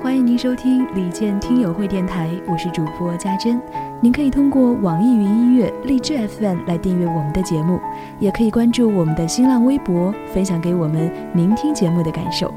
[0.00, 3.60] 欢迎您收听李健听友会电台，我是主播家珍。
[4.00, 7.80] 您可以通过网易云音乐、荔枝 FM 来订阅我们的节目，
[8.20, 12.54] 也可以关注我们的新浪微博，分享给我们您听节目的感受。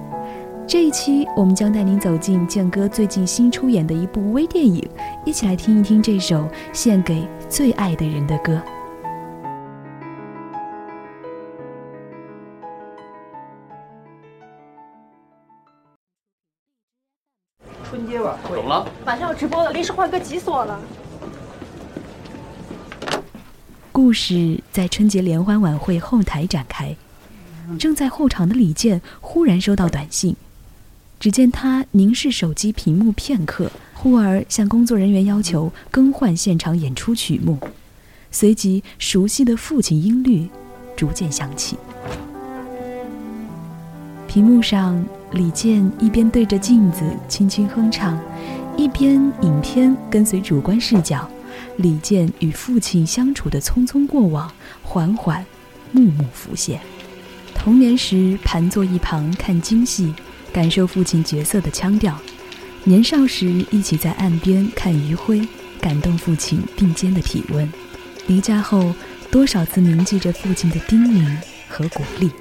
[0.67, 4.87] 这一期我们将带您走进健哥最近新出演的一部微电影，
[5.25, 8.61] 一起来听一听这首献给最爱的人的歌。
[17.91, 18.55] 春节晚会。
[18.55, 20.79] 懂了，马上要直播了，临时换歌急死我了。
[23.91, 26.95] 故事在春节联欢晚会后台展开，
[27.77, 30.37] 正在候场的李健忽然收到短信，
[31.19, 37.59] 只见他凝视手机屏幕片刻，忽而向工作人员要求更换现场演出曲目，
[38.31, 40.47] 随即熟悉的父亲音律
[40.95, 41.75] 逐渐响起。
[44.33, 48.17] 屏幕上，李健一边对着镜子轻轻哼唱，
[48.77, 51.29] 一边影片跟随主观视角，
[51.75, 54.49] 李健与父亲相处的匆匆过往，
[54.83, 55.45] 缓缓，
[55.91, 56.79] 幕幕浮现。
[57.53, 60.13] 童年时盘坐一旁看京戏，
[60.53, 62.13] 感受父亲角色的腔调；
[62.85, 65.45] 年少时一起在岸边看余晖，
[65.81, 67.69] 感动父亲并肩的体温。
[68.27, 68.95] 离家后，
[69.29, 71.35] 多少次铭记着父亲的叮咛
[71.67, 72.31] 和鼓励。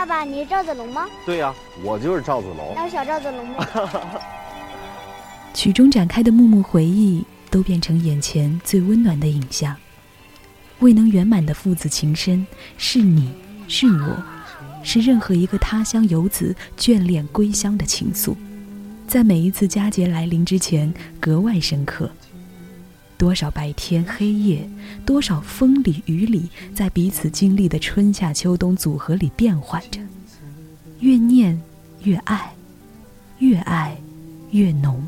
[0.00, 1.06] 爸爸，你是赵子龙吗？
[1.26, 2.74] 对呀、我就是赵子龙。
[2.74, 3.66] 要小赵子龙吗？
[5.52, 9.76] 曲中展开的幕幕回忆，都变成眼前最温暖的影像。
[10.78, 12.46] 未能圆满的父子情深，
[12.78, 13.30] 是你
[13.68, 14.16] 是我，
[14.82, 18.34] 是任何一个他乡游子眷恋归乡的情愫，
[19.06, 20.90] 在每一次佳节来临之前
[21.20, 22.10] 格外深刻。
[23.20, 24.66] 多少白天黑夜，
[25.04, 30.00] 多少风里雨里，在彼此经历的春夏秋冬组合里变换着，
[31.00, 31.60] 越念
[32.02, 32.50] 越爱，
[33.40, 33.94] 越爱
[34.52, 35.06] 越浓。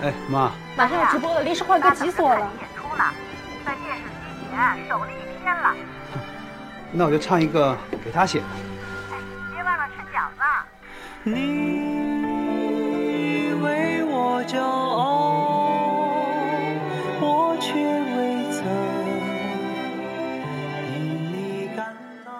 [0.00, 2.40] 哎，妈，马上要直播了，临时换歌急死我了。
[2.40, 3.04] 演出呢，
[3.62, 5.76] 在电视机前守了一天了。
[6.92, 8.46] 那我就唱一个给他写的。
[9.52, 10.40] 别忘了吃饺子。
[11.24, 11.87] 你
[14.48, 16.08] 骄傲，
[17.20, 18.64] 我却未曾
[20.94, 20.96] 因
[21.32, 21.94] 你感
[22.24, 22.32] 到。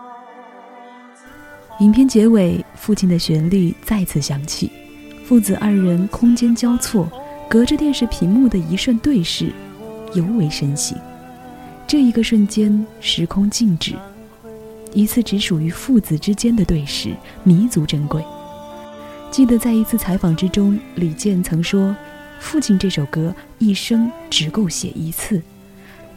[1.81, 4.73] 影片结尾，父亲的旋律再次响起，
[5.27, 7.07] 父子二人空间交错，
[7.47, 9.53] 隔着电视屏幕的一瞬对视，
[10.15, 10.97] 尤为深情。
[11.87, 13.95] 这一个瞬间，时空静止，
[14.95, 17.15] 一次只属于父子之间的对视，
[17.45, 18.25] 弥足珍贵。
[19.31, 21.95] 记得在一次采访之中，李健曾说
[22.41, 25.41] ：“父亲这首歌一生只够写一次。”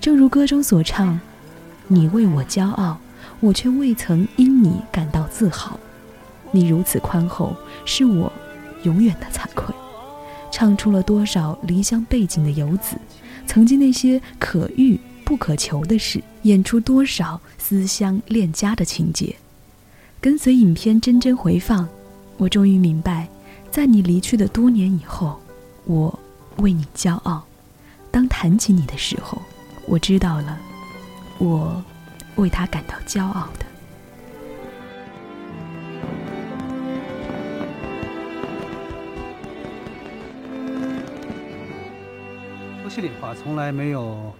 [0.01, 1.19] 正如歌中所唱
[1.87, 2.99] ：“你为我骄傲。”
[3.39, 5.79] 我却未曾因你感到自豪，
[6.51, 7.55] 你如此宽厚，
[7.85, 8.31] 是我
[8.83, 9.73] 永远的惭愧。
[10.51, 12.95] 唱出了多少离乡背井的游子，
[13.47, 19.35] 曾经那些可遇不可求的事，演出多少思乡恋家的情节。
[20.19, 21.89] 跟随影片帧帧回放，
[22.41, 23.27] 我终于明白，
[23.69, 25.39] 在你离去的多年以后，
[25.85, 26.19] 我
[26.57, 27.43] 为你骄傲。
[28.09, 29.39] 当谈起你的时候，
[29.85, 30.57] 我知道了，
[31.37, 31.83] 我。
[32.37, 33.65] 为他感到骄傲的。
[42.81, 44.33] 说心里话，从来没有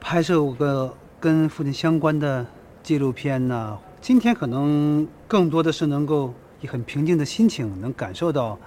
[0.00, 2.44] 拍摄过跟父亲相关的
[2.82, 6.34] 纪录片呐、今天可能更多的是能够
[6.66, 8.58] 很平静的心情，能感受到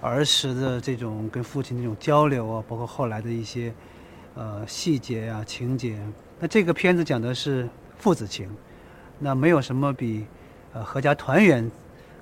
[0.00, 3.72] 儿时的这种跟父亲这种交流啊，包括后来的一些
[4.34, 6.00] 呃细节啊、情节。
[6.38, 8.48] 那这个片子讲的是父子情，
[9.18, 10.24] 那没有什么比
[10.72, 11.70] 呃阖家团圆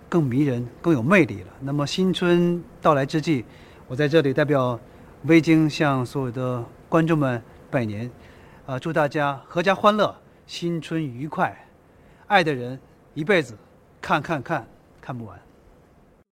[0.09, 1.49] 更迷人、更有魅力了。
[1.61, 3.45] 那么新春到来之际，
[3.87, 4.79] 我在这里代表
[5.25, 7.41] 微京向所有的观众们
[7.71, 8.11] 拜年，
[8.67, 10.15] 啊、祝大家阖家欢乐，
[10.47, 11.57] 新春愉快，
[12.27, 12.79] 爱的人
[13.15, 13.57] 一辈子
[14.01, 14.67] 看看看
[15.09, 15.48] 看不完。